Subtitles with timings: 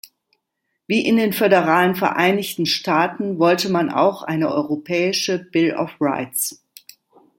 [0.87, 6.65] Wie in den föderalen Vereinigten Staaten wollte man auch eine europäische bill of rights.